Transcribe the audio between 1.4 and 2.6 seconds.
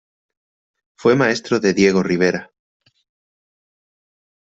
de Diego Rivera.